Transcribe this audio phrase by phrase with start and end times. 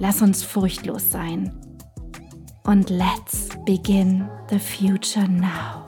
[0.00, 1.52] Lass uns furchtlos sein.
[2.64, 5.86] Und let's begin the future now.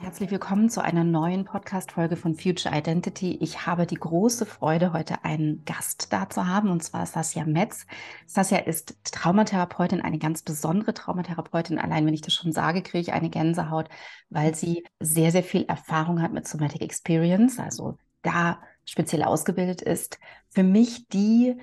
[0.00, 3.38] Herzlich willkommen zu einer neuen Podcast-Folge von Future Identity.
[3.40, 7.86] Ich habe die große Freude, heute einen Gast da zu haben, und zwar Sasja Metz.
[8.26, 11.78] Sasja ist Traumatherapeutin, eine ganz besondere Traumatherapeutin.
[11.78, 13.88] Allein wenn ich das schon sage, kriege ich eine Gänsehaut,
[14.28, 20.18] weil sie sehr, sehr viel Erfahrung hat mit Somatic Experience, also da speziell ausgebildet ist.
[20.48, 21.56] Für mich die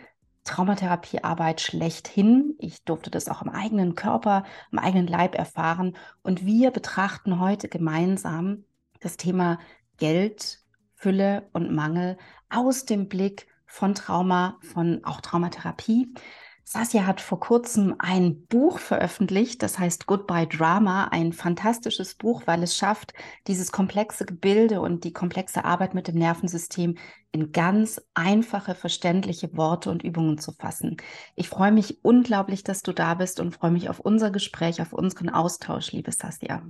[0.43, 2.55] Traumatherapiearbeit schlechthin.
[2.57, 5.95] Ich durfte das auch im eigenen Körper, im eigenen Leib erfahren.
[6.23, 8.65] Und wir betrachten heute gemeinsam
[8.99, 9.59] das Thema
[9.97, 10.59] Geld,
[10.95, 12.17] Fülle und Mangel
[12.49, 16.13] aus dem Blick von Trauma, von auch Traumatherapie.
[16.63, 22.63] Sasja hat vor kurzem ein Buch veröffentlicht, das heißt Goodbye Drama, ein fantastisches Buch, weil
[22.63, 23.13] es schafft,
[23.47, 26.97] dieses komplexe Gebilde und die komplexe Arbeit mit dem Nervensystem
[27.31, 30.97] in ganz einfache, verständliche Worte und Übungen zu fassen.
[31.35, 34.93] Ich freue mich unglaublich, dass du da bist und freue mich auf unser Gespräch, auf
[34.93, 36.63] unseren Austausch, liebe Sasja.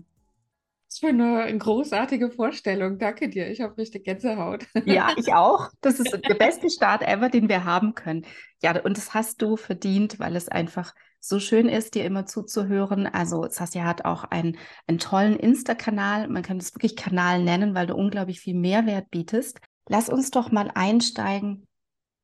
[0.92, 3.00] Das ist eine großartige Vorstellung.
[3.00, 3.50] Danke dir.
[3.50, 4.68] Ich habe richtig Gänsehaut.
[4.84, 5.70] Ja, ich auch.
[5.80, 8.26] Das ist der beste Start ever, den wir haben können.
[8.62, 13.08] Ja, und das hast du verdient, weil es einfach so schön ist, dir immer zuzuhören.
[13.08, 16.28] Also Sasja hat auch einen, einen tollen Insta-Kanal.
[16.28, 19.62] Man kann das wirklich Kanal nennen, weil du unglaublich viel Mehrwert bietest.
[19.88, 21.68] Lass uns doch mal einsteigen,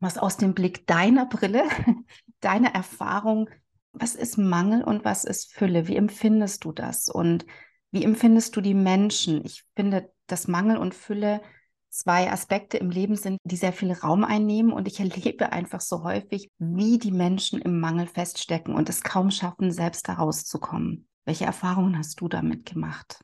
[0.02, 1.64] was aus dem Blick deiner Brille,
[2.42, 3.50] deiner Erfahrung,
[3.94, 5.88] was ist Mangel und was ist Fülle?
[5.88, 7.08] Wie empfindest du das?
[7.08, 7.46] Und
[7.92, 9.46] wie empfindest du die Menschen?
[9.46, 11.42] Ich finde, dass Mangel und Fülle
[11.90, 14.72] zwei Aspekte im Leben sind, die sehr viel Raum einnehmen.
[14.72, 19.32] Und ich erlebe einfach so häufig, wie die Menschen im Mangel feststecken und es kaum
[19.32, 21.08] schaffen, selbst da rauszukommen.
[21.26, 23.22] Welche Erfahrungen hast du damit gemacht?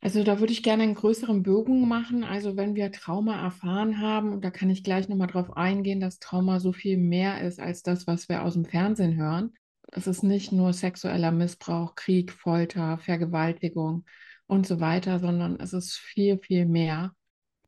[0.00, 2.22] Also da würde ich gerne einen größeren Bogen machen.
[2.22, 6.18] Also wenn wir Trauma erfahren haben, und da kann ich gleich nochmal drauf eingehen, dass
[6.18, 9.52] Trauma so viel mehr ist als das, was wir aus dem Fernsehen hören
[9.92, 14.04] es ist nicht nur sexueller Missbrauch, Krieg, Folter, Vergewaltigung
[14.46, 17.12] und so weiter, sondern es ist viel, viel mehr.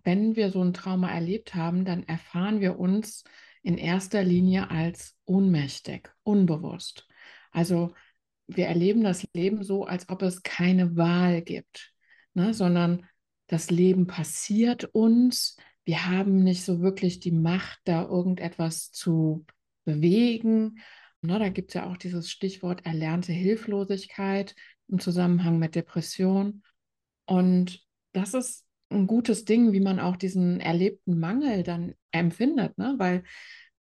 [0.02, 3.24] Wenn wir so ein Trauma erlebt haben, dann erfahren wir uns
[3.62, 7.06] in erster Linie als ohnmächtig, unbewusst.
[7.52, 7.92] Also
[8.46, 11.92] wir erleben das Leben so, als ob es keine Wahl gibt,
[12.34, 12.54] ne?
[12.54, 13.06] sondern
[13.46, 15.56] das Leben passiert uns.
[15.84, 19.44] Wir haben nicht so wirklich die Macht, da irgendetwas zu
[19.84, 20.80] bewegen,
[21.22, 24.54] Ne, da gibt es ja auch dieses Stichwort erlernte Hilflosigkeit
[24.88, 26.62] im Zusammenhang mit Depression.
[27.26, 32.94] Und das ist ein gutes Ding, wie man auch diesen erlebten Mangel dann empfindet, ne?
[32.98, 33.22] weil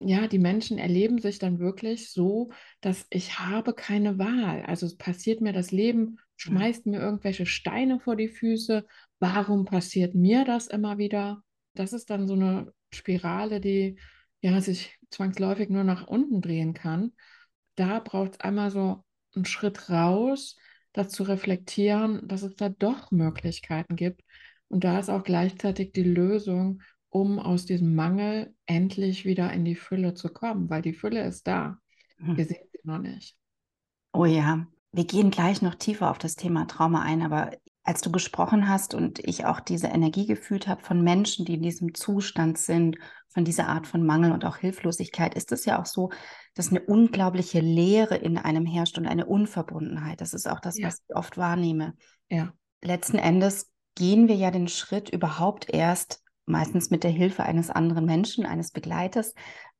[0.00, 2.50] ja, die Menschen erleben sich dann wirklich so,
[2.80, 4.62] dass ich habe keine Wahl.
[4.64, 8.86] Also es passiert mir das Leben, schmeißt mir irgendwelche Steine vor die Füße.
[9.18, 11.42] Warum passiert mir das immer wieder?
[11.74, 13.98] Das ist dann so eine Spirale, die
[14.40, 17.12] ja, sich zwangsläufig nur nach unten drehen kann.
[17.74, 19.04] Da braucht es einmal so
[19.34, 20.56] einen Schritt raus,
[20.92, 24.22] das zu reflektieren, dass es da doch Möglichkeiten gibt.
[24.68, 29.76] Und da ist auch gleichzeitig die Lösung, um aus diesem Mangel endlich wieder in die
[29.76, 31.78] Fülle zu kommen, weil die Fülle ist da.
[32.18, 32.36] Hm.
[32.36, 33.36] Wir sehen sie noch nicht.
[34.12, 37.52] Oh ja, wir gehen gleich noch tiefer auf das Thema Trauma ein, aber
[37.88, 41.62] als du gesprochen hast und ich auch diese Energie gefühlt habe von Menschen, die in
[41.62, 42.98] diesem Zustand sind,
[43.30, 46.10] von dieser Art von Mangel und auch Hilflosigkeit, ist es ja auch so,
[46.52, 50.20] dass eine unglaubliche Leere in einem herrscht und eine Unverbundenheit.
[50.20, 50.86] Das ist auch das, ja.
[50.86, 51.94] was ich oft wahrnehme.
[52.28, 52.52] Ja.
[52.84, 58.04] Letzten Endes gehen wir ja den Schritt überhaupt erst, meistens mit der Hilfe eines anderen
[58.04, 59.32] Menschen, eines Begleiters,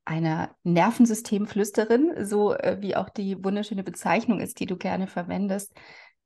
[0.07, 5.75] einer Nervensystemflüsterin, so äh, wie auch die wunderschöne Bezeichnung ist, die du gerne verwendest,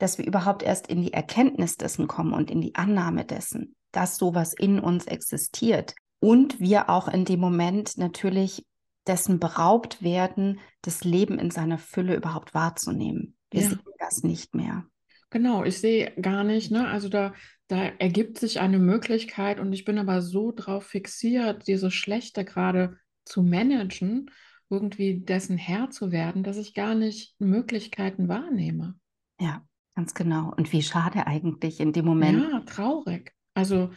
[0.02, 4.16] dass wir überhaupt erst in die Erkenntnis dessen kommen und in die Annahme dessen, dass
[4.16, 5.94] sowas in uns existiert.
[6.19, 8.66] Und wir auch in dem Moment natürlich
[9.06, 13.37] dessen beraubt werden, das Leben in seiner Fülle überhaupt wahrzunehmen.
[13.52, 13.69] Wir Ja.
[13.69, 14.87] sehen das nicht mehr.
[15.31, 16.88] Genau, ich sehe gar nicht, ne?
[16.88, 17.32] Also da,
[17.69, 22.99] da ergibt sich eine Möglichkeit und ich bin aber so drauf fixiert, dieses Schlechte gerade
[23.25, 24.31] zu managen,
[24.69, 28.96] irgendwie dessen Herr zu werden, dass ich gar nicht Möglichkeiten wahrnehme.
[29.38, 30.52] Ja, ganz genau.
[30.56, 32.42] Und wie schade eigentlich in dem Moment.
[32.50, 33.32] Ja, traurig.
[33.54, 33.90] Also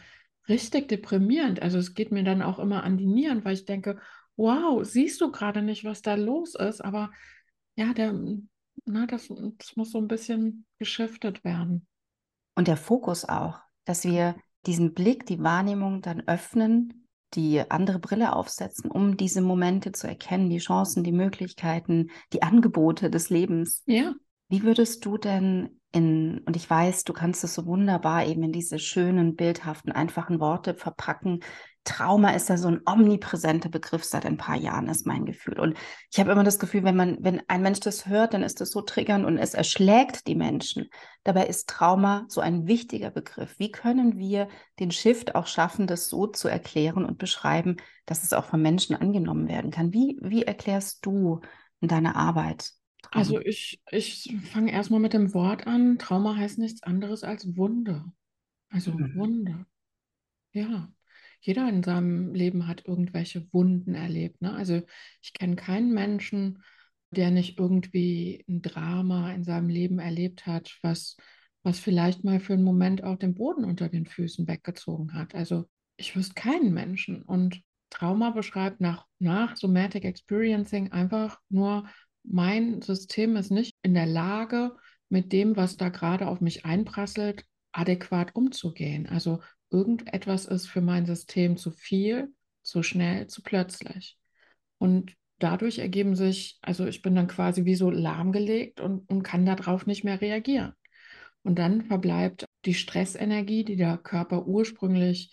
[0.48, 1.62] richtig deprimierend.
[1.62, 3.98] Also es geht mir dann auch immer an die Nieren, weil ich denke,
[4.36, 6.84] wow, siehst du gerade nicht, was da los ist?
[6.84, 7.10] Aber
[7.76, 8.14] ja, der,
[8.84, 11.86] na, das, das muss so ein bisschen geschiftet werden.
[12.54, 18.34] Und der Fokus auch, dass wir diesen Blick, die Wahrnehmung dann öffnen, die andere Brille
[18.34, 23.82] aufsetzen, um diese Momente zu erkennen, die Chancen, die Möglichkeiten, die Angebote des Lebens.
[23.86, 24.14] Ja.
[24.48, 28.52] Wie würdest du denn in, und ich weiß, du kannst es so wunderbar eben in
[28.52, 31.40] diese schönen, bildhaften, einfachen Worte verpacken.
[31.84, 35.58] Trauma ist ja so ein omnipräsenter Begriff seit ein paar Jahren, ist mein Gefühl.
[35.58, 35.78] Und
[36.12, 38.72] ich habe immer das Gefühl, wenn man, wenn ein Mensch das hört, dann ist das
[38.72, 40.90] so triggernd und es erschlägt die Menschen.
[41.24, 43.58] Dabei ist Trauma so ein wichtiger Begriff.
[43.58, 44.48] Wie können wir
[44.78, 48.96] den Shift auch schaffen, das so zu erklären und beschreiben, dass es auch von Menschen
[48.96, 49.94] angenommen werden kann?
[49.94, 51.40] Wie, wie erklärst du
[51.80, 52.74] in deiner Arbeit?
[53.10, 53.18] Trauma?
[53.18, 55.98] Also ich, ich fange erstmal mit dem Wort an.
[55.98, 58.04] Trauma heißt nichts anderes als Wunde.
[58.68, 59.14] Also Mhm.
[59.16, 59.66] Wunde.
[60.52, 60.92] Ja.
[61.40, 64.42] Jeder in seinem Leben hat irgendwelche Wunden erlebt.
[64.42, 64.52] Ne?
[64.52, 64.82] Also
[65.22, 66.62] ich kenne keinen Menschen,
[67.10, 71.16] der nicht irgendwie ein Drama in seinem Leben erlebt hat, was,
[71.62, 75.34] was vielleicht mal für einen Moment auch den Boden unter den Füßen weggezogen hat.
[75.34, 77.22] Also ich wüsste keinen Menschen.
[77.22, 81.86] Und Trauma beschreibt nach, nach Somatic Experiencing einfach nur,
[82.28, 84.76] mein System ist nicht in der Lage,
[85.08, 89.06] mit dem, was da gerade auf mich einprasselt, adäquat umzugehen.
[89.06, 89.40] Also
[89.70, 92.32] irgendetwas ist für mein System zu viel,
[92.62, 94.18] zu schnell, zu plötzlich.
[94.78, 99.46] Und dadurch ergeben sich, also ich bin dann quasi wie so lahmgelegt und, und kann
[99.46, 100.72] darauf nicht mehr reagieren.
[101.42, 105.32] Und dann verbleibt die Stressenergie, die der Körper ursprünglich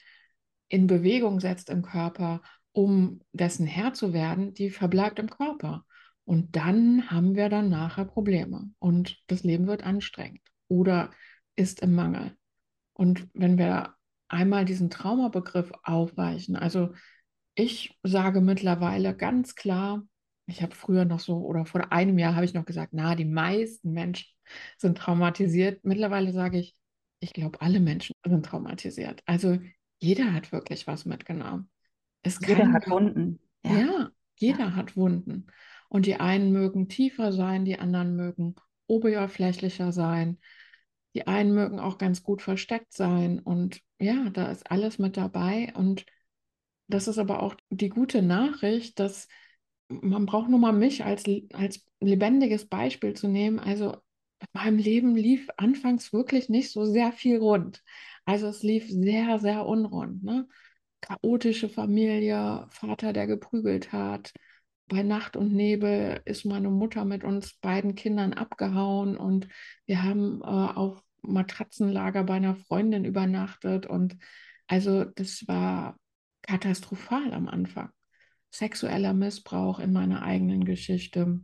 [0.67, 2.41] in Bewegung setzt im Körper,
[2.71, 5.85] um dessen Herr zu werden, die verbleibt im Körper.
[6.25, 11.11] Und dann haben wir dann nachher Probleme und das Leben wird anstrengend oder
[11.55, 12.37] ist im Mangel.
[12.93, 13.95] Und wenn wir
[14.29, 16.93] einmal diesen Traumabegriff aufweichen, also
[17.55, 20.03] ich sage mittlerweile ganz klar,
[20.45, 23.25] ich habe früher noch so, oder vor einem Jahr habe ich noch gesagt, na, die
[23.25, 24.27] meisten Menschen
[24.77, 25.83] sind traumatisiert.
[25.85, 26.75] Mittlerweile sage ich,
[27.19, 29.21] ich glaube, alle Menschen sind traumatisiert.
[29.25, 29.59] Also
[29.99, 31.69] jeder hat wirklich was mitgenommen.
[32.23, 33.39] Es Jeder hat Wunden.
[33.63, 33.77] Ja.
[33.77, 35.47] ja, jeder hat Wunden.
[35.93, 38.55] Und die einen mögen tiefer sein, die anderen mögen
[38.87, 40.39] oberflächlicher sein.
[41.13, 43.37] Die einen mögen auch ganz gut versteckt sein.
[43.37, 45.71] Und ja, da ist alles mit dabei.
[45.75, 46.07] Und
[46.87, 49.27] das ist aber auch die gute Nachricht, dass
[49.87, 53.59] man braucht nur mal mich als, als lebendiges Beispiel zu nehmen.
[53.59, 53.93] Also
[54.39, 57.83] in meinem Leben lief anfangs wirklich nicht so sehr viel rund.
[58.25, 60.23] Also es lief sehr, sehr unrund.
[60.23, 60.47] Ne?
[61.01, 64.33] Chaotische Familie, Vater, der geprügelt hat.
[64.87, 69.47] Bei Nacht und Nebel ist meine Mutter mit uns beiden Kindern abgehauen und
[69.85, 73.85] wir haben äh, auf Matratzenlager bei einer Freundin übernachtet.
[73.85, 74.17] Und
[74.67, 75.97] also das war
[76.41, 77.89] katastrophal am Anfang.
[78.51, 81.39] Sexueller Missbrauch in meiner eigenen Geschichte.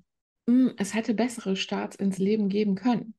[0.47, 3.15] Hm, Es hätte bessere Starts ins Leben geben können.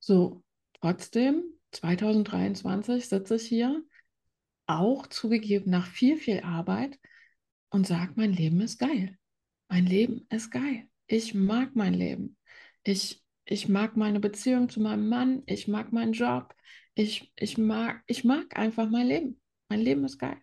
[0.00, 0.42] So,
[0.80, 3.82] trotzdem, 2023 sitze ich hier,
[4.66, 6.98] auch zugegeben nach viel, viel Arbeit
[7.70, 9.17] und sage, mein Leben ist geil.
[9.68, 10.88] Mein Leben ist geil.
[11.06, 12.36] Ich mag mein Leben.
[12.84, 15.42] Ich, ich mag meine Beziehung zu meinem Mann.
[15.46, 16.54] Ich mag meinen Job.
[16.94, 19.40] Ich, ich mag, ich mag einfach mein Leben.
[19.68, 20.36] Mein Leben ist geil.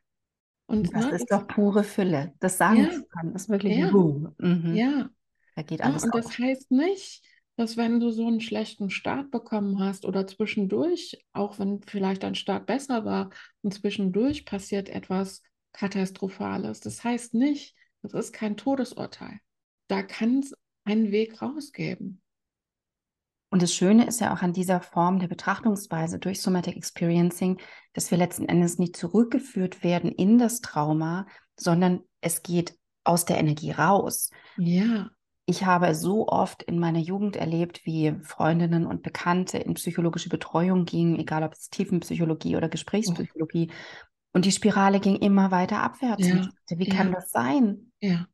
[0.67, 2.34] Und Das ne, ist doch pure Fülle.
[2.39, 2.91] Das sagen Ja.
[2.91, 3.91] zu können, ist wirklich Ja.
[3.94, 4.29] wuh.
[4.39, 4.75] Mhm.
[4.75, 5.10] ja,
[5.55, 6.25] Da geht Ja, alles und auf.
[6.25, 7.24] das heißt nicht,
[7.58, 12.36] dass wenn du so einen schlechten Start bekommen hast oder zwischendurch, auch wenn vielleicht dein
[12.36, 13.29] Start besser war
[13.62, 15.41] und zwischendurch passiert etwas
[15.74, 17.75] Katastrophales, das heißt nicht,
[18.13, 19.39] das ist kein Todesurteil.
[19.88, 22.21] Da kann es einen Weg rausgeben.
[23.50, 27.59] Und das Schöne ist ja auch an dieser Form der Betrachtungsweise durch Somatic Experiencing,
[27.93, 31.25] dass wir letzten Endes nicht zurückgeführt werden in das Trauma,
[31.57, 34.29] sondern es geht aus der Energie raus.
[34.57, 35.09] Ja,
[35.45, 40.85] Ich habe so oft in meiner Jugend erlebt, wie Freundinnen und Bekannte in psychologische Betreuung
[40.85, 43.71] gingen, egal ob es Tiefenpsychologie oder Gesprächspsychologie.
[44.36, 46.27] Und die Spirale ging immer weiter abwärts.
[46.27, 46.94] Ja, dachte, wie ja.
[46.94, 47.94] kann das sein?
[48.01, 48.27] ja,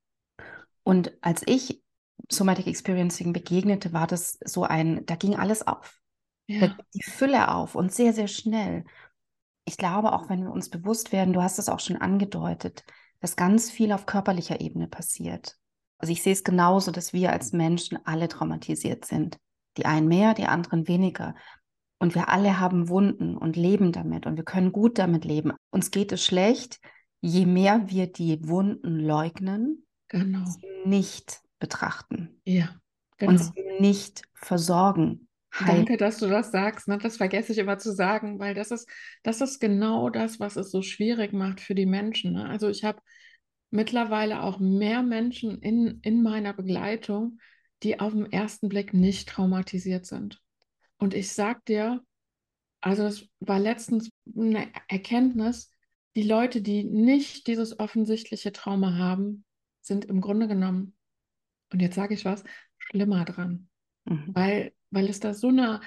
[0.82, 1.84] Und als ich
[2.28, 6.02] Somatic Experiencing begegnete, war das so ein, da ging alles auf.
[6.48, 8.84] Da ja, ging die Fülle auf und sehr, sehr schnell.
[9.66, 12.84] Ich glaube, auch wenn wir uns bewusst werden, du hast es auch schon angedeutet,
[13.20, 15.56] dass ganz viel auf körperlicher Ebene passiert.
[16.00, 19.38] Also ich sehe es genauso, dass wir als Menschen alle traumatisiert sind.
[19.78, 21.36] Die einen mehr, die anderen weniger.
[22.00, 25.54] Und wir alle haben Wunden und leben damit und wir können gut damit leben.
[25.72, 26.80] Uns geht es schlecht,
[27.22, 30.46] je mehr wir die Wunden leugnen, genau.
[30.86, 32.40] nicht betrachten.
[32.46, 32.76] Ja,
[33.18, 33.32] genau.
[33.32, 35.28] Und nicht versorgen.
[35.54, 35.86] Heilen.
[35.86, 36.88] Danke, dass du das sagst.
[36.88, 36.98] Ne?
[36.98, 38.90] Das vergesse ich immer zu sagen, weil das ist,
[39.24, 42.34] das ist genau das, was es so schwierig macht für die Menschen.
[42.34, 42.48] Ne?
[42.48, 43.02] Also ich habe
[43.70, 47.40] mittlerweile auch mehr Menschen in, in meiner Begleitung,
[47.84, 50.42] die auf den ersten Blick nicht traumatisiert sind.
[50.98, 52.02] Und ich sag dir,
[52.82, 55.72] also es war letztens eine Erkenntnis,
[56.16, 59.46] die Leute, die nicht dieses offensichtliche Trauma haben,
[59.82, 60.96] sind im Grunde genommen,
[61.72, 62.44] und jetzt sage ich was,
[62.78, 63.70] schlimmer dran.
[64.06, 64.32] Mhm.
[64.34, 65.82] Weil, weil es da so eine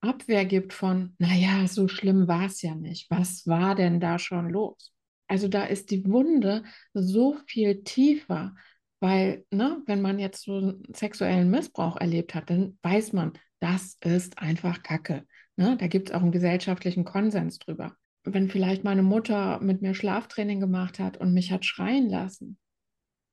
[0.00, 3.10] Abwehr gibt von, naja, so schlimm war es ja nicht.
[3.10, 4.92] Was war denn da schon los?
[5.26, 6.62] Also da ist die Wunde
[6.94, 8.54] so viel tiefer,
[9.00, 13.96] weil, ne, wenn man jetzt so einen sexuellen Missbrauch erlebt hat, dann weiß man, das
[14.00, 15.26] ist einfach Kacke.
[15.58, 15.76] Ne?
[15.76, 17.96] Da gibt es auch einen gesellschaftlichen Konsens drüber.
[18.22, 22.58] Wenn vielleicht meine Mutter mit mir Schlaftraining gemacht hat und mich hat schreien lassen,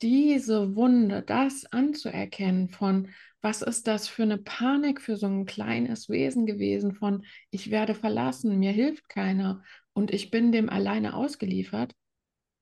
[0.02, 3.10] diese Wunde, das anzuerkennen von,
[3.42, 7.94] was ist das für eine Panik für so ein kleines Wesen gewesen von, ich werde
[7.94, 9.62] verlassen, mir hilft keiner
[9.94, 11.94] und ich bin dem alleine ausgeliefert.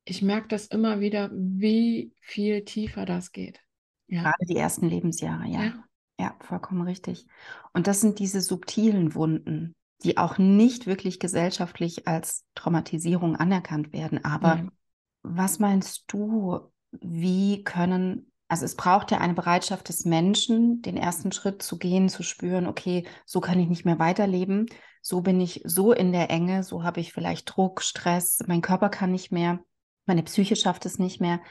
[0.03, 3.62] Ich merke das immer wieder, wie viel tiefer das geht.
[4.08, 4.24] Ja.
[4.24, 5.63] Gerade die ersten Lebensjahre, ja.
[5.63, 5.83] ja.
[6.20, 7.27] Ja, vollkommen richtig.
[7.74, 14.24] Und das sind diese subtilen Wunden, die auch nicht wirklich gesellschaftlich als Traumatisierung anerkannt werden.
[14.24, 14.72] Aber Nein.
[15.24, 21.32] was meinst du, wie können, also es braucht ja eine Bereitschaft des Menschen, den ersten
[21.32, 24.67] Schritt zu gehen, zu spüren, okay, so kann ich nicht mehr weiterleben,
[25.01, 28.89] so bin ich so in der Enge, so habe ich vielleicht Druck, Stress, mein Körper
[28.89, 29.60] kann nicht mehr,
[30.05, 31.41] meine Psyche schafft es nicht mehr.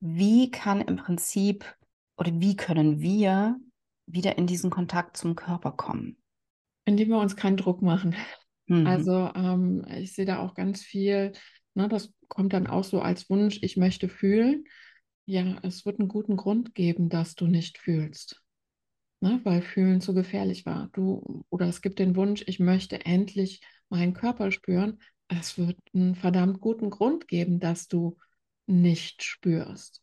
[0.00, 1.76] Wie kann im Prinzip
[2.16, 3.56] oder wie können wir
[4.08, 6.16] wieder in diesen Kontakt zum Körper kommen?
[6.84, 8.16] Indem wir uns keinen Druck machen.
[8.66, 8.86] Mhm.
[8.86, 11.32] Also ähm, ich sehe da auch ganz viel,
[11.74, 14.64] ne, das kommt dann auch so als Wunsch, ich möchte fühlen.
[15.26, 18.42] Ja, es wird einen guten Grund geben, dass du nicht fühlst.
[19.20, 20.88] Ne, weil Fühlen zu gefährlich war.
[20.92, 25.00] Du, oder es gibt den Wunsch, ich möchte endlich meinen Körper spüren.
[25.28, 28.16] Es wird einen verdammt guten Grund geben, dass du
[28.66, 30.02] nicht spürst.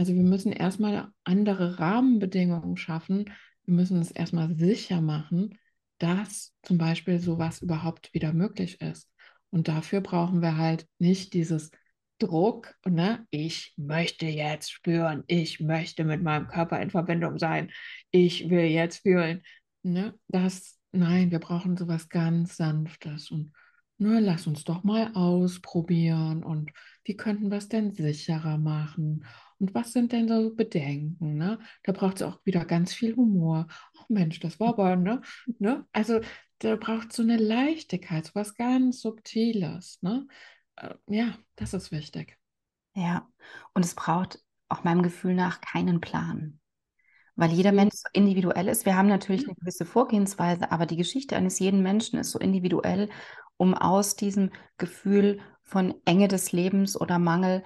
[0.00, 3.26] Also wir müssen erstmal andere Rahmenbedingungen schaffen.
[3.66, 5.58] Wir müssen es erstmal sicher machen,
[5.98, 9.10] dass zum Beispiel sowas überhaupt wieder möglich ist.
[9.50, 11.70] Und dafür brauchen wir halt nicht dieses
[12.18, 13.26] Druck, ne?
[13.28, 17.70] Ich möchte jetzt spüren, ich möchte mit meinem Körper in Verbindung sein,
[18.10, 19.42] ich will jetzt fühlen.
[19.82, 20.14] Ne?
[20.28, 23.52] Das, nein, wir brauchen sowas ganz Sanftes und
[23.98, 26.70] ne, lass uns doch mal ausprobieren und
[27.04, 29.26] wie könnten wir es denn sicherer machen
[29.60, 31.36] und was sind denn so Bedenken?
[31.36, 31.58] Ne?
[31.84, 33.66] Da braucht es auch wieder ganz viel Humor.
[33.98, 35.20] Ach Mensch, das war aber, ne?
[35.58, 35.86] ne?
[35.92, 36.20] Also
[36.58, 39.98] da braucht so eine Leichtigkeit, so was ganz Subtiles.
[40.02, 40.26] Ne?
[40.76, 42.38] Äh, ja, das ist wichtig.
[42.94, 43.28] Ja,
[43.74, 46.58] und es braucht auch meinem Gefühl nach keinen Plan.
[47.36, 48.84] Weil jeder Mensch so individuell ist.
[48.84, 53.08] Wir haben natürlich eine gewisse Vorgehensweise, aber die Geschichte eines jeden Menschen ist so individuell,
[53.56, 57.62] um aus diesem Gefühl von Enge des Lebens oder Mangel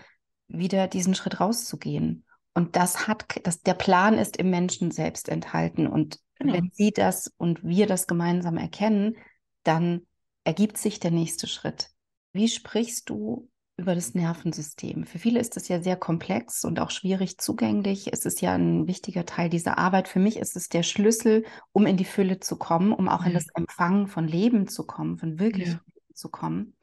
[0.48, 2.24] wieder diesen Schritt rauszugehen.
[2.54, 5.86] Und das hat, das, der Plan ist im Menschen selbst enthalten.
[5.86, 6.54] Und genau.
[6.54, 9.16] wenn Sie das und wir das gemeinsam erkennen,
[9.64, 10.06] dann
[10.44, 11.90] ergibt sich der nächste Schritt.
[12.32, 15.04] Wie sprichst du über das Nervensystem?
[15.04, 18.12] Für viele ist es ja sehr komplex und auch schwierig zugänglich.
[18.12, 20.06] Es ist ja ein wichtiger Teil dieser Arbeit.
[20.06, 23.28] Für mich ist es der Schlüssel, um in die Fülle zu kommen, um auch ja.
[23.28, 25.80] in das Empfangen von Leben zu kommen, von wirklich ja.
[26.12, 26.76] zu kommen.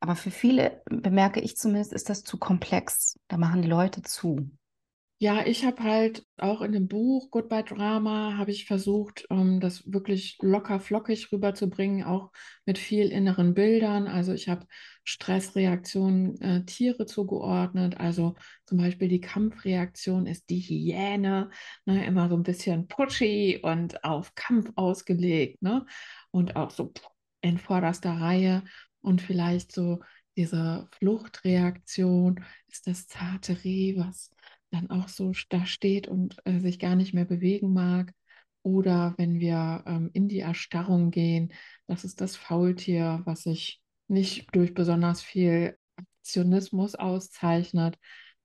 [0.00, 3.18] Aber für viele, bemerke ich zumindest, ist das zu komplex.
[3.28, 4.50] Da machen die Leute zu.
[5.22, 9.92] Ja, ich habe halt auch in dem Buch Goodbye Drama habe ich versucht, ähm, das
[9.92, 12.32] wirklich locker flockig rüberzubringen, auch
[12.64, 14.06] mit viel inneren Bildern.
[14.06, 14.66] Also ich habe
[15.04, 18.00] Stressreaktionen äh, Tiere zugeordnet.
[18.00, 21.50] Also zum Beispiel die Kampfreaktion ist die Hyäne,
[21.84, 25.84] ne, immer so ein bisschen pushy und auf Kampf ausgelegt, ne?
[26.30, 26.94] Und auch so
[27.42, 28.62] in vorderster Reihe
[29.02, 30.00] und vielleicht so
[30.36, 34.30] diese Fluchtreaktion ist das zarte Reh, was
[34.70, 38.12] dann auch so da steht und äh, sich gar nicht mehr bewegen mag.
[38.62, 41.52] Oder wenn wir ähm, in die Erstarrung gehen,
[41.86, 47.98] das ist das Faultier, was sich nicht durch besonders viel Aktionismus auszeichnet.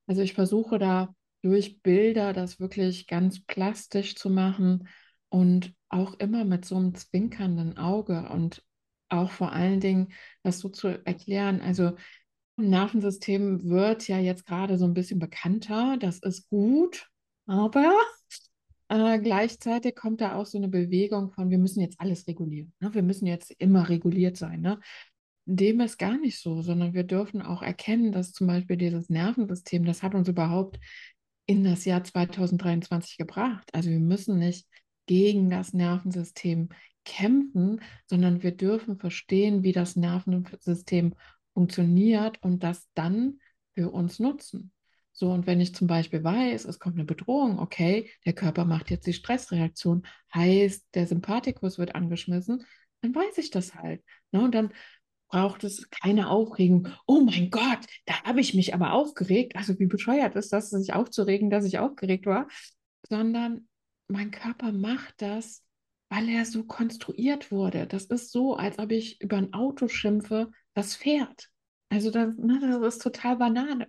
[0.07, 4.87] Also ich versuche da durch Bilder das wirklich ganz plastisch zu machen
[5.29, 8.63] und auch immer mit so einem zwinkernden Auge und
[9.09, 11.61] auch vor allen Dingen das so zu erklären.
[11.61, 11.93] Also
[12.57, 15.97] Nervensystem wird ja jetzt gerade so ein bisschen bekannter.
[15.97, 17.09] Das ist gut,
[17.47, 17.93] aber
[18.87, 22.73] äh, gleichzeitig kommt da auch so eine Bewegung von, wir müssen jetzt alles regulieren.
[22.79, 22.93] Ne?
[22.93, 24.61] Wir müssen jetzt immer reguliert sein.
[24.61, 24.79] Ne?
[25.45, 29.85] Dem ist gar nicht so, sondern wir dürfen auch erkennen, dass zum Beispiel dieses Nervensystem,
[29.85, 30.79] das hat uns überhaupt
[31.45, 33.69] in das Jahr 2023 gebracht.
[33.73, 34.67] Also wir müssen nicht
[35.05, 36.69] gegen das Nervensystem
[37.05, 41.13] kämpfen, sondern wir dürfen verstehen, wie das Nervensystem
[41.53, 43.39] funktioniert und das dann
[43.73, 44.71] für uns nutzen.
[45.13, 48.91] So, und wenn ich zum Beispiel weiß, es kommt eine Bedrohung, okay, der Körper macht
[48.91, 52.65] jetzt die Stressreaktion, heißt, der Sympathikus wird angeschmissen,
[53.01, 54.03] dann weiß ich das halt.
[54.31, 54.41] Ne?
[54.41, 54.73] Und dann
[55.29, 56.89] braucht es keine Aufregung.
[57.07, 59.55] Oh mein Gott, da habe ich mich aber aufgeregt.
[59.55, 62.47] Also wie bescheuert ist das, sich aufzuregen, dass ich aufgeregt war,
[63.07, 63.67] sondern
[64.07, 65.63] mein Körper macht das,
[66.09, 67.87] weil er so konstruiert wurde.
[67.87, 71.49] Das ist so, als ob ich über ein Auto schimpfe, das fährt.
[71.89, 73.87] Also das, ne, das ist total Banane.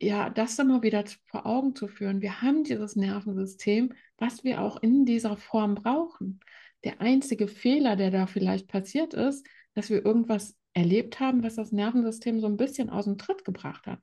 [0.00, 2.20] Ja, das immer wieder vor Augen zu führen.
[2.20, 6.40] Wir haben dieses Nervensystem, was wir auch in dieser Form brauchen.
[6.82, 11.72] Der einzige Fehler, der da vielleicht passiert ist, dass wir irgendwas erlebt haben, was das
[11.72, 14.00] Nervensystem so ein bisschen aus dem Tritt gebracht hat.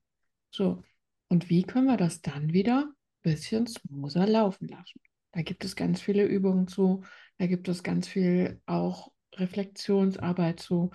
[0.49, 0.83] So,
[1.27, 4.99] und wie können wir das dann wieder ein bisschen smoother laufen lassen?
[5.31, 7.03] Da gibt es ganz viele Übungen zu,
[7.37, 10.91] da gibt es ganz viel auch Reflexionsarbeit zu,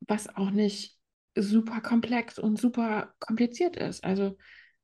[0.00, 0.98] was auch nicht
[1.36, 4.04] super komplex und super kompliziert ist.
[4.04, 4.36] Also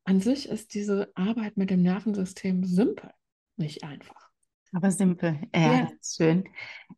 [0.05, 3.11] an sich ist diese Arbeit mit dem Nervensystem simpel,
[3.57, 4.31] nicht einfach.
[4.73, 5.89] Aber simpel, ja, ja.
[6.03, 6.45] schön.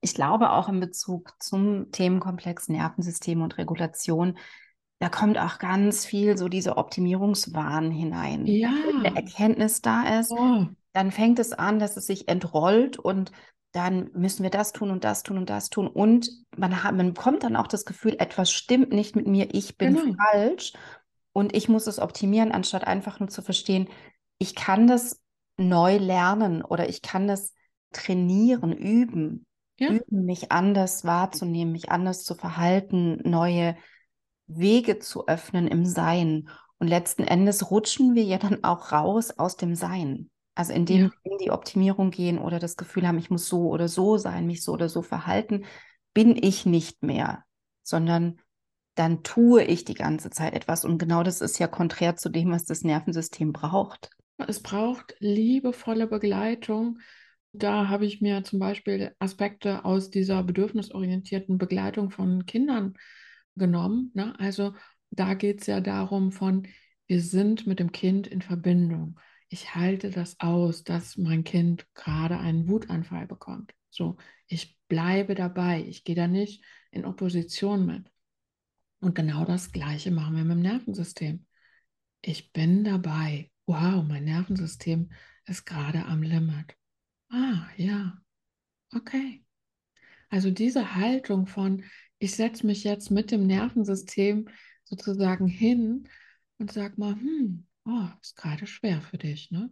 [0.02, 4.38] Ich glaube auch in Bezug zum Themenkomplex Nervensystem und Regulation,
[4.98, 8.46] da kommt auch ganz viel so diese Optimierungswahn hinein.
[8.46, 8.70] Ja.
[8.86, 10.66] Wenn eine Erkenntnis da ist, oh.
[10.92, 13.32] Dann fängt es an, dass es sich entrollt und
[13.72, 15.86] dann müssen wir das tun und das tun und das tun.
[15.86, 19.78] Und man, hat, man bekommt dann auch das Gefühl, etwas stimmt nicht mit mir, ich
[19.78, 20.14] bin genau.
[20.30, 20.74] falsch
[21.32, 23.88] und ich muss es optimieren, anstatt einfach nur zu verstehen,
[24.38, 25.20] ich kann das
[25.56, 27.54] neu lernen oder ich kann das
[27.92, 29.46] trainieren, üben,
[29.78, 29.90] ja.
[29.90, 33.76] üben, mich anders wahrzunehmen, mich anders zu verhalten, neue
[34.46, 36.48] Wege zu öffnen im Sein.
[36.78, 40.30] Und letzten Endes rutschen wir ja dann auch raus aus dem Sein.
[40.54, 41.10] Also indem ja.
[41.22, 44.46] wir in die Optimierung gehen oder das Gefühl haben, ich muss so oder so sein,
[44.46, 45.64] mich so oder so verhalten,
[46.14, 47.44] bin ich nicht mehr,
[47.82, 48.38] sondern
[48.94, 50.84] dann tue ich die ganze Zeit etwas.
[50.84, 54.10] Und genau das ist ja konträr zu dem, was das Nervensystem braucht.
[54.36, 56.98] Es braucht liebevolle Begleitung,
[57.52, 62.94] da habe ich mir zum Beispiel Aspekte aus dieser bedürfnisorientierten Begleitung von Kindern
[63.56, 64.10] genommen.
[64.14, 64.34] Ne?
[64.38, 64.74] Also
[65.10, 66.66] da geht es ja darum von,
[67.06, 69.20] wir sind mit dem Kind in Verbindung.
[69.52, 73.74] Ich halte das aus, dass mein Kind gerade einen Wutanfall bekommt.
[73.90, 75.84] So, ich bleibe dabei.
[75.86, 78.10] Ich gehe da nicht in Opposition mit.
[79.00, 81.44] Und genau das Gleiche machen wir mit dem Nervensystem.
[82.22, 83.50] Ich bin dabei.
[83.66, 85.12] Wow, mein Nervensystem
[85.44, 86.74] ist gerade am Limit.
[87.28, 88.22] Ah, ja,
[88.94, 89.44] okay.
[90.30, 91.84] Also diese Haltung von,
[92.18, 94.48] ich setze mich jetzt mit dem Nervensystem
[94.84, 96.08] sozusagen hin
[96.56, 99.70] und sag mal, hm, oh, ist gerade schwer für dich, ne?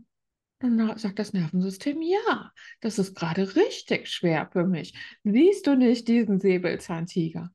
[0.61, 4.95] Dann sagt das Nervensystem, ja, das ist gerade richtig schwer für mich.
[5.25, 7.51] Siehst du nicht diesen Säbelzahntiger?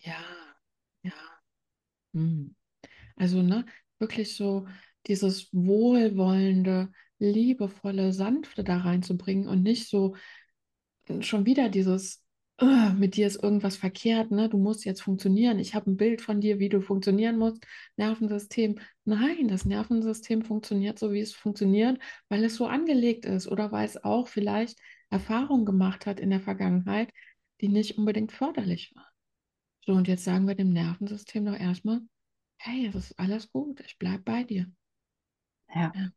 [0.00, 0.24] Ja,
[1.02, 1.12] ja.
[2.12, 2.56] Hm.
[3.14, 3.66] Also, ne,
[4.00, 4.66] wirklich so
[5.06, 10.16] dieses wohlwollende, liebevolle, sanfte da reinzubringen und nicht so
[11.04, 12.24] äh, schon wieder dieses,
[12.98, 14.48] mit dir ist irgendwas verkehrt, ne?
[14.48, 15.58] Du musst jetzt funktionieren.
[15.58, 17.64] Ich habe ein Bild von dir, wie du funktionieren musst.
[17.96, 18.78] Nervensystem.
[19.04, 23.86] Nein, das Nervensystem funktioniert so, wie es funktioniert, weil es so angelegt ist oder weil
[23.86, 27.10] es auch vielleicht Erfahrungen gemacht hat in der Vergangenheit,
[27.60, 29.04] die nicht unbedingt förderlich waren.
[29.86, 32.00] So, und jetzt sagen wir dem Nervensystem doch erstmal,
[32.58, 34.70] hey, es ist alles gut, ich bleibe bei dir.
[35.74, 35.92] Ja.
[35.94, 36.10] ja.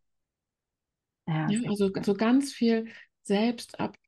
[1.26, 2.90] Ja, also so ganz viel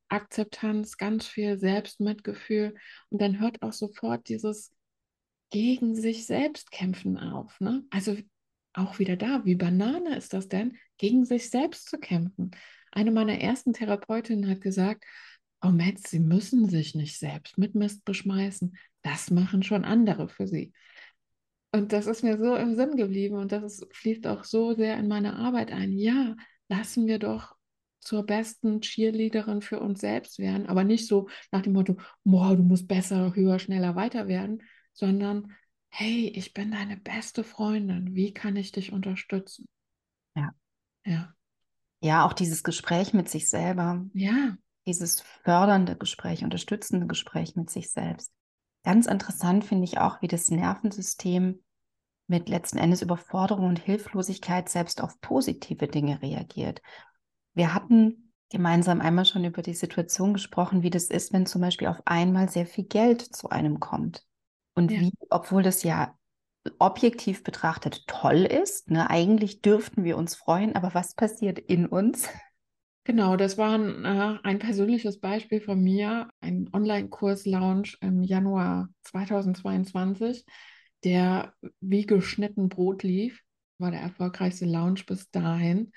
[0.09, 2.75] Selbstakzeptanz, ganz viel Selbstmitgefühl
[3.09, 4.71] und dann hört auch sofort dieses
[5.51, 7.59] gegen sich selbst kämpfen auf.
[7.59, 7.83] Ne?
[7.89, 8.17] Also
[8.73, 12.51] auch wieder da, wie Banane ist das denn, gegen sich selbst zu kämpfen?
[12.91, 15.05] Eine meiner ersten Therapeutinnen hat gesagt,
[15.61, 18.77] oh Metz, Sie müssen sich nicht selbst mit Mist beschmeißen.
[19.01, 20.73] Das machen schon andere für Sie.
[21.71, 24.97] Und das ist mir so im Sinn geblieben und das ist, fließt auch so sehr
[24.97, 25.91] in meine Arbeit ein.
[25.91, 26.35] Ja,
[26.69, 27.55] lassen wir doch
[28.05, 32.63] zur besten Cheerleaderin für uns selbst werden, aber nicht so nach dem Motto, boah, du
[32.63, 34.63] musst besser, höher, schneller, weiter werden,
[34.93, 35.53] sondern
[35.89, 39.67] hey, ich bin deine beste Freundin, wie kann ich dich unterstützen?
[40.35, 40.51] Ja.
[41.05, 41.33] Ja.
[42.01, 44.05] Ja, auch dieses Gespräch mit sich selber.
[44.13, 44.57] Ja.
[44.85, 48.31] Dieses fördernde Gespräch, unterstützende Gespräch mit sich selbst.
[48.83, 51.63] Ganz interessant finde ich auch, wie das Nervensystem
[52.27, 56.81] mit letzten Endes Überforderung und Hilflosigkeit selbst auf positive Dinge reagiert.
[57.55, 61.87] Wir hatten gemeinsam einmal schon über die Situation gesprochen, wie das ist, wenn zum Beispiel
[61.87, 64.23] auf einmal sehr viel Geld zu einem kommt.
[64.75, 64.99] Und ja.
[64.99, 66.15] wie, obwohl das ja
[66.79, 72.27] objektiv betrachtet toll ist, ne, eigentlich dürften wir uns freuen, aber was passiert in uns?
[73.03, 80.43] Genau, das war ein, äh, ein persönliches Beispiel von mir, ein Online-Kurs-Launch im Januar 2022,
[81.03, 83.41] der wie geschnitten Brot lief,
[83.77, 85.91] war der erfolgreichste Launch bis dahin.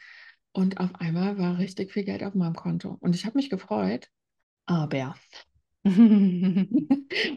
[0.59, 2.97] Und auf einmal war richtig viel Geld auf meinem Konto.
[2.99, 4.11] Und ich habe mich gefreut,
[4.67, 5.15] aber
[5.85, 6.67] mein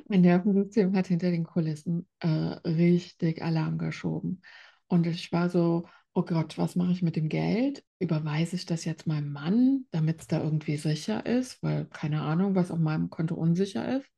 [0.07, 4.41] Nervensystem hat hinter den Kulissen äh, richtig Alarm geschoben.
[4.87, 7.83] Und ich war so, oh Gott, was mache ich mit dem Geld?
[7.99, 11.61] Überweise ich das jetzt meinem Mann, damit es da irgendwie sicher ist?
[11.61, 14.09] Weil keine Ahnung, was auf meinem Konto unsicher ist.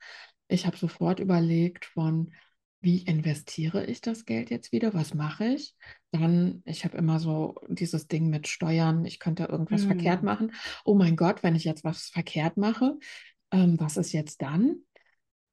[0.48, 2.32] Ich habe sofort überlegt von,
[2.84, 4.94] wie investiere ich das Geld jetzt wieder?
[4.94, 5.74] Was mache ich?
[6.12, 9.88] Dann, ich habe immer so dieses Ding mit Steuern, ich könnte irgendwas mm.
[9.88, 10.26] verkehrt hm.
[10.26, 10.52] machen.
[10.84, 13.00] Oh mein Gott, wenn ich jetzt was verkehrt mache,
[13.52, 14.76] ähm, was ist jetzt dann?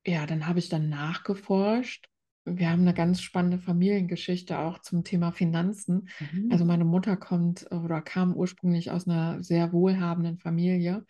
[0.04, 2.08] Ja, dann habe ich dann nachgeforscht.
[2.44, 6.08] Wir haben eine ganz spannende Familiengeschichte auch zum Thema Finanzen.
[6.32, 6.48] Mhm.
[6.50, 11.06] Also meine Mutter kommt oder kam ursprünglich aus einer sehr wohlhabenden Familie.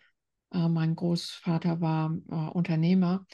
[0.53, 3.25] Äh, mein Großvater war äh, Unternehmer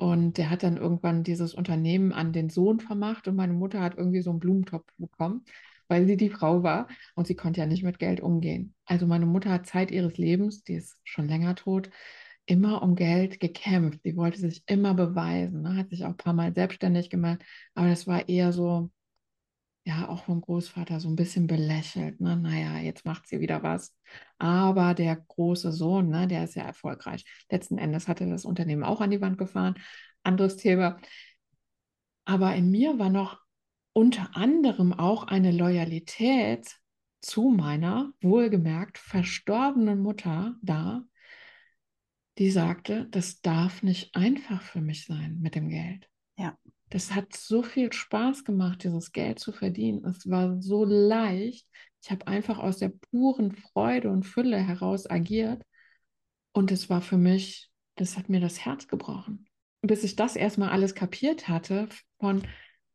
[0.00, 3.98] und der hat dann irgendwann dieses Unternehmen an den Sohn vermacht und meine Mutter hat
[3.98, 5.44] irgendwie so einen Blumentopf bekommen,
[5.88, 8.74] weil sie die Frau war und sie konnte ja nicht mit Geld umgehen.
[8.86, 11.90] Also meine Mutter hat Zeit ihres Lebens, die ist schon länger tot,
[12.46, 14.00] immer um Geld gekämpft.
[14.02, 15.76] Sie wollte sich immer beweisen, ne?
[15.76, 18.90] hat sich auch ein paar Mal selbstständig gemacht, aber das war eher so,
[19.84, 22.20] ja, auch vom Großvater so ein bisschen belächelt.
[22.20, 22.36] Ne?
[22.36, 23.94] Naja, jetzt macht sie wieder was.
[24.38, 27.24] Aber der große Sohn, ne, der ist ja erfolgreich.
[27.50, 29.74] Letzten Endes hatte das Unternehmen auch an die Wand gefahren.
[30.22, 30.98] Anderes Thema.
[32.24, 33.40] Aber in mir war noch
[33.92, 36.68] unter anderem auch eine Loyalität
[37.22, 41.04] zu meiner wohlgemerkt verstorbenen Mutter da,
[42.38, 46.08] die sagte, das darf nicht einfach für mich sein mit dem Geld.
[46.40, 46.56] Ja.
[46.88, 50.04] Das hat so viel Spaß gemacht, dieses Geld zu verdienen.
[50.06, 51.68] Es war so leicht.
[52.02, 55.62] Ich habe einfach aus der puren Freude und Fülle heraus agiert.
[56.52, 59.48] Und es war für mich, das hat mir das Herz gebrochen.
[59.82, 62.42] Bis ich das erstmal alles kapiert hatte, von,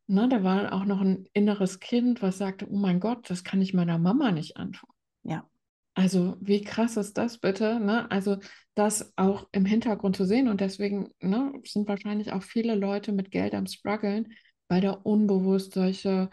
[0.08, 3.62] na, da war auch noch ein inneres Kind, was sagte, oh mein Gott, das kann
[3.62, 4.90] ich meiner Mama nicht antun.
[5.22, 5.48] Ja.
[5.96, 7.80] Also wie krass ist das bitte?
[7.80, 8.10] Ne?
[8.10, 8.36] Also
[8.74, 13.30] das auch im Hintergrund zu sehen und deswegen ne, sind wahrscheinlich auch viele Leute mit
[13.30, 14.34] Geld am struggeln,
[14.68, 16.28] weil da unbewusst solche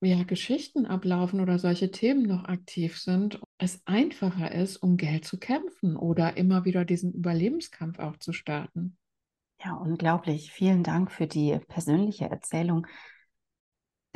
[0.00, 5.38] ja, Geschichten ablaufen oder solche Themen noch aktiv sind, es einfacher ist, um Geld zu
[5.38, 8.96] kämpfen oder immer wieder diesen Überlebenskampf auch zu starten.
[9.62, 10.52] Ja, unglaublich.
[10.52, 12.86] Vielen Dank für die persönliche Erzählung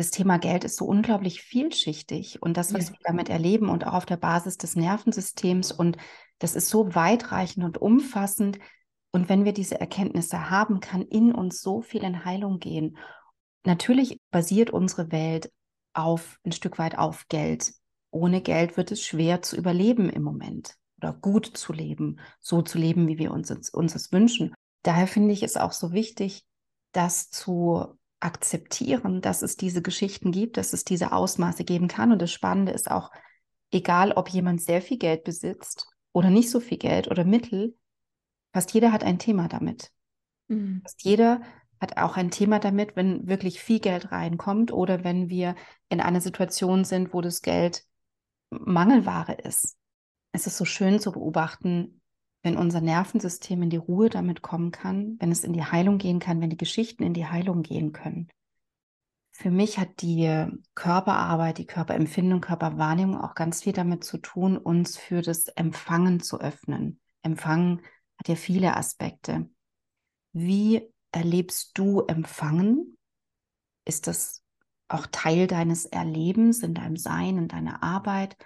[0.00, 2.92] das Thema Geld ist so unglaublich vielschichtig und das, was ja.
[2.92, 5.98] wir damit erleben und auch auf der Basis des Nervensystems und
[6.38, 8.58] das ist so weitreichend und umfassend.
[9.12, 12.96] Und wenn wir diese Erkenntnisse haben, kann in uns so viel in Heilung gehen.
[13.66, 15.52] Natürlich basiert unsere Welt
[15.92, 17.74] auf ein Stück weit auf Geld.
[18.10, 22.78] Ohne Geld wird es schwer zu überleben im Moment oder gut zu leben, so zu
[22.78, 24.54] leben, wie wir uns, uns es wünschen.
[24.82, 26.46] Daher finde ich es auch so wichtig,
[26.92, 32.12] das zu akzeptieren, dass es diese Geschichten gibt, dass es diese Ausmaße geben kann.
[32.12, 33.10] Und das Spannende ist auch,
[33.70, 37.76] egal ob jemand sehr viel Geld besitzt oder nicht so viel Geld oder Mittel,
[38.52, 39.90] fast jeder hat ein Thema damit.
[40.48, 40.80] Mhm.
[40.82, 41.40] Fast jeder
[41.80, 45.54] hat auch ein Thema damit, wenn wirklich viel Geld reinkommt oder wenn wir
[45.88, 47.84] in einer Situation sind, wo das Geld
[48.50, 49.76] Mangelware ist.
[50.32, 51.99] Es ist so schön zu beobachten,
[52.42, 56.18] wenn unser Nervensystem in die Ruhe damit kommen kann, wenn es in die Heilung gehen
[56.18, 58.28] kann, wenn die Geschichten in die Heilung gehen können.
[59.32, 64.98] Für mich hat die Körperarbeit, die Körperempfindung, Körperwahrnehmung auch ganz viel damit zu tun, uns
[64.98, 67.00] für das Empfangen zu öffnen.
[67.22, 67.82] Empfangen
[68.18, 69.48] hat ja viele Aspekte.
[70.32, 72.98] Wie erlebst du Empfangen?
[73.86, 74.42] Ist das
[74.88, 78.36] auch Teil deines Erlebens, in deinem Sein, in deiner Arbeit?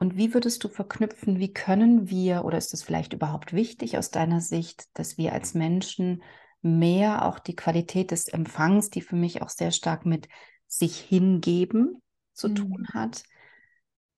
[0.00, 4.12] Und wie würdest du verknüpfen, wie können wir, oder ist es vielleicht überhaupt wichtig aus
[4.12, 6.22] deiner Sicht, dass wir als Menschen
[6.62, 10.28] mehr auch die Qualität des Empfangs, die für mich auch sehr stark mit
[10.68, 12.00] sich hingeben
[12.32, 12.54] zu mhm.
[12.54, 13.24] tun hat?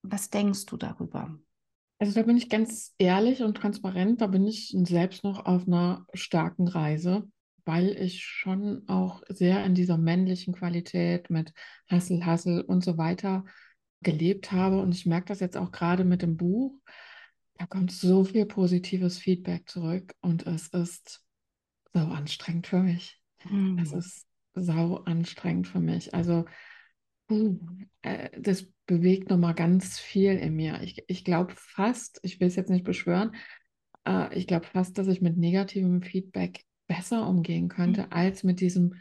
[0.02, 1.34] Was denkst du darüber?
[1.98, 6.04] Also da bin ich ganz ehrlich und transparent, da bin ich selbst noch auf einer
[6.12, 7.26] starken Reise,
[7.64, 11.54] weil ich schon auch sehr in dieser männlichen Qualität mit
[11.88, 13.44] Hassel, Hassel und so weiter
[14.02, 14.80] gelebt habe.
[14.80, 16.78] Und ich merke das jetzt auch gerade mit dem Buch.
[17.54, 21.22] Da kommt so viel positives Feedback zurück und es ist
[21.92, 23.20] so anstrengend für mich.
[23.44, 23.78] Mhm.
[23.78, 26.14] Es ist sau anstrengend für mich.
[26.14, 26.46] Also
[28.02, 30.80] äh, das bewegt nochmal ganz viel in mir.
[30.82, 33.34] Ich, ich glaube fast, ich will es jetzt nicht beschwören,
[34.06, 38.08] äh, ich glaube fast, dass ich mit negativem Feedback besser umgehen könnte, mhm.
[38.10, 38.94] als mit diesem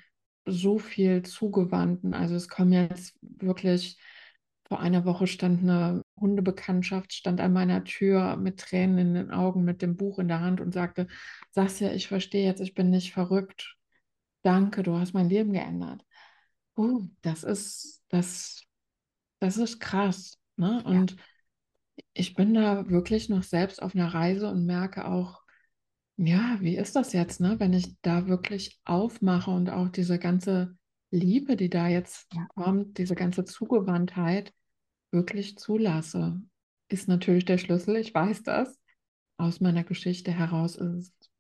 [0.46, 2.14] so viel zugewandten.
[2.14, 3.98] Also es kommen jetzt wirklich,
[4.70, 9.64] vor einer Woche stand eine Hundebekanntschaft, stand an meiner Tür mit Tränen in den Augen,
[9.64, 11.08] mit dem Buch in der Hand und sagte,
[11.52, 13.76] Sasja, ich verstehe jetzt, ich bin nicht verrückt.
[14.44, 16.06] Danke, du hast mein Leben geändert.
[16.78, 18.64] Uh, das ist, das,
[19.40, 20.38] das ist krass.
[20.56, 20.84] Ne?
[20.86, 21.18] Und ja.
[22.14, 25.42] ich bin da wirklich noch selbst auf einer Reise und merke auch,
[26.16, 27.60] ja, wie ist das jetzt, ne?
[27.60, 30.78] wenn ich da wirklich aufmache und auch diese ganze
[31.10, 32.46] Liebe, die da jetzt ja.
[32.50, 34.54] kommt, diese ganze Zugewandtheit
[35.12, 36.42] wirklich zulasse,
[36.90, 37.98] ist natürlich der Schlüssel.
[37.98, 38.80] Ich weiß das.
[39.38, 41.32] Aus meiner Geschichte heraus ist es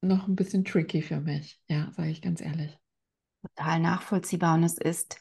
[0.00, 2.78] noch ein bisschen tricky für mich, ja, sage ich ganz ehrlich.
[3.42, 5.18] Total nachvollziehbar und es ist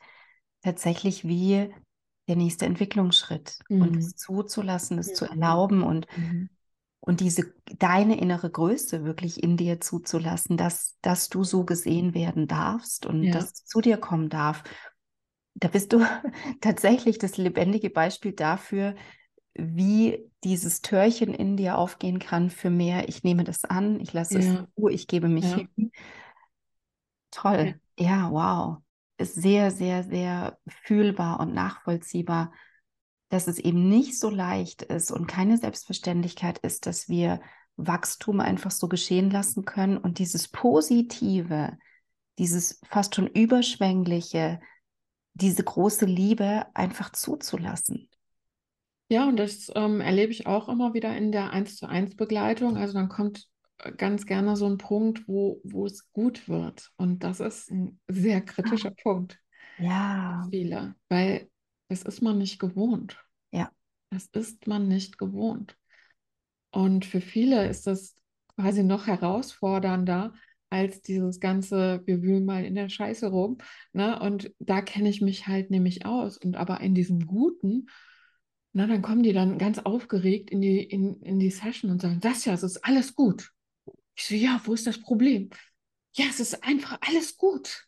[0.62, 1.73] tatsächlich wie
[2.29, 3.82] der nächste Entwicklungsschritt mhm.
[3.82, 5.13] und es zuzulassen, es ja.
[5.15, 6.49] zu erlauben und mhm
[7.06, 12.47] und diese deine innere Größe wirklich in dir zuzulassen, dass, dass du so gesehen werden
[12.47, 13.34] darfst und ja.
[13.34, 14.63] dass zu dir kommen darf.
[15.55, 15.99] Da bist du
[16.61, 18.95] tatsächlich das lebendige Beispiel dafür,
[19.55, 23.07] wie dieses Törchen in dir aufgehen kann für mehr.
[23.07, 24.53] Ich nehme das an, ich lasse ja.
[24.53, 25.57] es zu, ich gebe mich ja.
[25.57, 25.91] hin.
[27.31, 27.79] Toll.
[27.99, 28.77] Ja, wow.
[29.17, 32.51] Ist sehr, sehr, sehr fühlbar und nachvollziehbar
[33.33, 37.41] dass es eben nicht so leicht ist und keine Selbstverständlichkeit ist, dass wir
[37.77, 41.75] Wachstum einfach so geschehen lassen können und dieses Positive,
[42.37, 44.61] dieses fast schon überschwängliche,
[45.34, 48.10] diese große Liebe einfach zuzulassen.
[49.10, 52.78] Ja, und das ähm, erlebe ich auch immer wieder in der 1 zu 1 Begleitung.
[52.78, 53.48] Also dann kommt
[53.80, 56.91] äh, ganz gerne so ein Punkt, wo, wo es gut wird.
[56.98, 59.02] Und das ist ein sehr kritischer ah.
[59.04, 59.39] Punkt.
[59.78, 60.41] Ja.
[60.43, 61.50] Für viele, weil
[61.89, 63.24] das ist man nicht gewohnt.
[63.52, 63.72] Ja.
[64.10, 65.78] Das ist man nicht gewohnt.
[66.72, 68.15] Und für viele ist das
[68.56, 70.34] quasi noch herausfordernder
[70.73, 73.59] als dieses ganze, wir wühlen mal in der Scheiße rum.
[73.93, 74.19] Ne?
[74.19, 76.38] Und da kenne ich mich halt nämlich aus.
[76.38, 77.88] Und aber in diesem Guten,
[78.73, 82.19] na, dann kommen die dann ganz aufgeregt in die, in, in die Session und sagen,
[82.21, 83.51] das ja, es ist alles gut.
[84.15, 85.51] Ich so, ja, wo ist das Problem?
[86.15, 87.86] Ja, es ist einfach alles gut.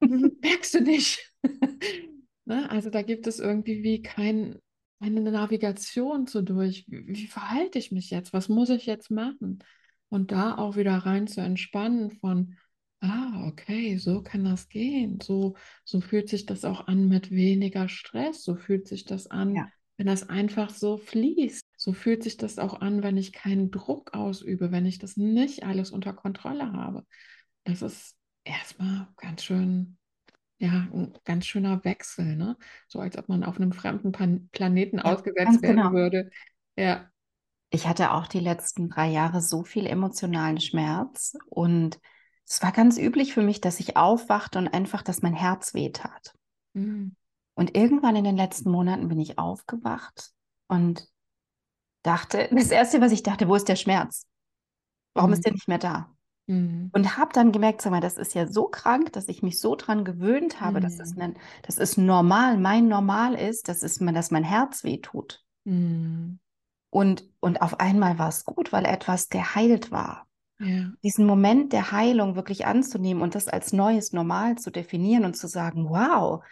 [0.00, 1.32] Merkst du nicht?
[2.48, 2.70] Ne?
[2.70, 4.60] Also da gibt es irgendwie wie kein,
[5.00, 6.84] keine Navigation so durch.
[6.86, 8.32] Wie, wie verhalte ich mich jetzt?
[8.32, 9.64] Was muss ich jetzt machen?
[10.08, 12.56] Und da auch wieder rein zu entspannen von,
[13.00, 15.20] ah, okay, so kann das gehen.
[15.20, 18.42] So, so fühlt sich das auch an mit weniger Stress.
[18.44, 19.68] So fühlt sich das an, ja.
[19.96, 21.62] wenn das einfach so fließt.
[21.76, 25.64] So fühlt sich das auch an, wenn ich keinen Druck ausübe, wenn ich das nicht
[25.64, 27.04] alles unter Kontrolle habe.
[27.64, 29.98] Das ist erstmal ganz schön
[30.58, 32.56] ja, ein ganz schöner Wechsel, ne?
[32.88, 35.92] So als ob man auf einem fremden Pan Planeten ausgesetzt werden genau.
[35.92, 36.30] würde.
[36.76, 37.10] Ja.
[37.70, 41.98] Ich hatte auch die letzten drei Jahre so viel emotionalen Schmerz und
[42.48, 46.34] es war ganz üblich für mich, dass ich aufwachte und einfach, dass mein Herz wehtat.
[46.74, 47.16] Mhm.
[47.54, 50.30] Und irgendwann in den letzten Monaten bin ich aufgewacht
[50.68, 51.08] und
[52.02, 54.26] dachte, das Erste, was ich dachte, wo ist der Schmerz?
[55.14, 55.34] Warum mhm.
[55.34, 56.14] ist der nicht mehr da?
[56.46, 56.90] Mhm.
[56.92, 59.74] Und habe dann gemerkt, sag mal, das ist ja so krank, dass ich mich so
[59.74, 60.84] dran gewöhnt habe, mhm.
[60.84, 65.42] dass, es ein, dass es normal, mein Normal ist, dass, es, dass mein Herz wehtut.
[65.64, 66.38] Mhm.
[66.96, 70.26] Und, und auf einmal war es gut, weil etwas geheilt war.
[70.58, 70.90] Ja.
[71.02, 75.46] Diesen Moment der Heilung wirklich anzunehmen und das als neues Normal zu definieren und zu
[75.46, 76.42] sagen, wow,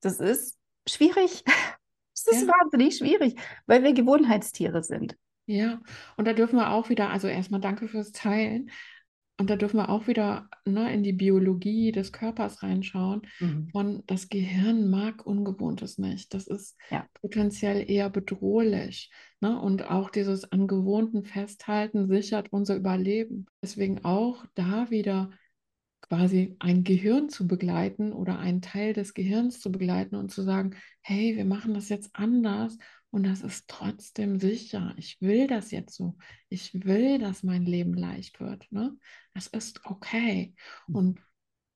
[0.00, 0.58] das ist
[0.88, 1.44] schwierig.
[2.22, 2.52] Das ist ja.
[2.52, 5.16] wahnsinnig schwierig, weil wir Gewohnheitstiere sind.
[5.46, 5.80] Ja,
[6.18, 8.70] und da dürfen wir auch wieder, also erstmal danke fürs Teilen,
[9.40, 13.22] und da dürfen wir auch wieder ne, in die Biologie des Körpers reinschauen.
[13.38, 13.70] Mhm.
[13.72, 16.34] Von das Gehirn mag Ungewohntes nicht.
[16.34, 17.06] Das ist ja.
[17.22, 19.10] potenziell eher bedrohlich.
[19.40, 19.58] Ne?
[19.58, 23.46] Und auch dieses an Gewohnten festhalten sichert unser Überleben.
[23.62, 25.30] Deswegen auch da wieder
[26.10, 30.74] quasi ein Gehirn zu begleiten oder einen Teil des Gehirns zu begleiten und zu sagen,
[31.02, 32.76] hey, wir machen das jetzt anders
[33.10, 34.92] und das ist trotzdem sicher.
[34.96, 36.16] Ich will das jetzt so.
[36.48, 38.66] Ich will, dass mein Leben leicht wird.
[38.72, 38.96] Ne?
[39.34, 40.52] Das ist okay.
[40.86, 40.94] Hm.
[40.96, 41.20] Und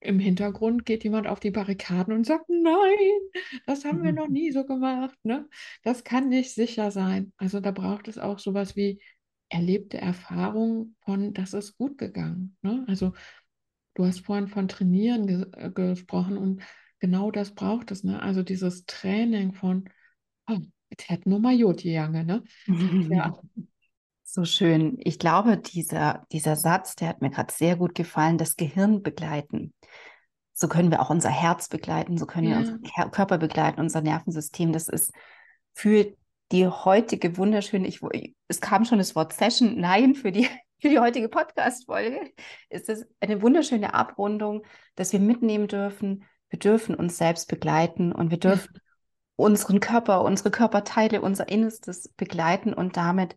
[0.00, 4.50] im Hintergrund geht jemand auf die Barrikaden und sagt, nein, das haben wir noch nie
[4.50, 5.16] so gemacht.
[5.22, 5.48] Ne?
[5.84, 7.32] Das kann nicht sicher sein.
[7.36, 9.00] Also da braucht es auch sowas wie
[9.48, 12.56] erlebte Erfahrung von, das ist gut gegangen.
[12.62, 12.84] Ne?
[12.88, 13.12] Also
[13.94, 16.62] du hast vorhin von Trainieren ge äh, gesprochen und
[16.98, 18.04] genau das braucht es.
[18.04, 18.20] Ne?
[18.20, 19.88] Also dieses Training von,
[20.48, 20.58] oh,
[20.96, 22.42] Jetzt hätten wir mal Jod gegangen, ne?
[23.10, 23.38] Ja.
[24.26, 24.96] So schön.
[24.98, 29.72] Ich glaube, dieser, dieser Satz, der hat mir gerade sehr gut gefallen, das Gehirn begleiten.
[30.52, 32.58] so können wir auch unser Herz begleiten, so können ja.
[32.58, 34.72] wir unseren Körper begleiten, unser Nervensystem.
[34.72, 35.12] Das ist
[35.72, 36.12] für
[36.50, 38.00] die heutige wunderschöne, ich,
[38.48, 40.48] es kam schon das Wort Session, nein, für die,
[40.84, 42.30] für die heutige Podcast-Folge
[42.68, 44.66] ist es eine wunderschöne Abrundung,
[44.96, 46.24] dass wir mitnehmen dürfen.
[46.50, 48.80] Wir dürfen uns selbst begleiten und wir dürfen ja.
[49.36, 53.34] unseren Körper, unsere Körperteile, unser Innerstes begleiten und damit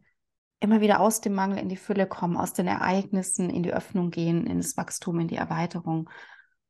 [0.60, 4.12] immer wieder aus dem Mangel in die Fülle kommen, aus den Ereignissen in die Öffnung
[4.12, 6.10] gehen, in das Wachstum, in die Erweiterung.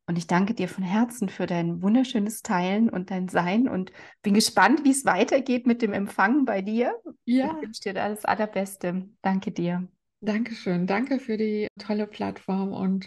[0.06, 3.90] Und ich danke dir von Herzen für dein wunderschönes Teilen und dein Sein und
[4.22, 6.94] bin gespannt, wie es weitergeht mit dem Empfang bei dir.
[7.24, 7.56] Ja.
[7.56, 9.08] Ich wünsche dir alles Allerbeste.
[9.22, 9.88] Danke dir.
[10.20, 10.86] Dankeschön.
[10.86, 13.06] Danke für die tolle Plattform und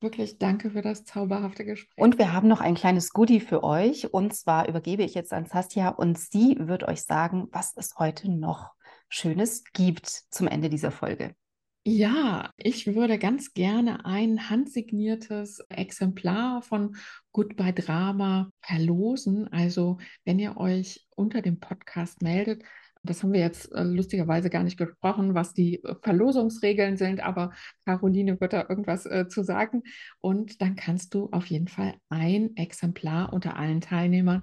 [0.00, 2.02] wirklich danke für das zauberhafte Gespräch.
[2.02, 4.12] Und wir haben noch ein kleines Goodie für euch.
[4.12, 8.30] Und zwar übergebe ich jetzt an Saskia und sie wird euch sagen, was es heute
[8.30, 8.70] noch
[9.08, 11.34] Schönes gibt zum Ende dieser Folge.
[11.82, 16.96] Ja, ich würde ganz gerne ein handsigniertes Exemplar von
[17.32, 19.50] Goodbye Drama verlosen.
[19.50, 22.64] Also, wenn ihr euch unter dem Podcast meldet,
[23.02, 27.52] das haben wir jetzt äh, lustigerweise gar nicht gesprochen, was die äh, Verlosungsregeln sind, aber
[27.84, 29.82] Caroline wird da irgendwas äh, zu sagen.
[30.20, 34.42] Und dann kannst du auf jeden Fall ein Exemplar unter allen Teilnehmern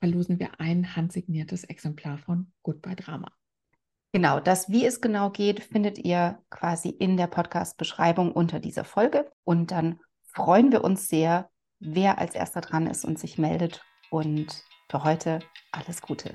[0.00, 3.32] verlosen wir ein handsigniertes Exemplar von Goodbye Drama.
[4.12, 9.30] Genau, das, wie es genau geht, findet ihr quasi in der Podcast-Beschreibung unter dieser Folge.
[9.44, 10.00] Und dann
[10.32, 13.84] freuen wir uns sehr, wer als erster dran ist und sich meldet.
[14.10, 15.40] Und für heute
[15.72, 16.34] alles Gute.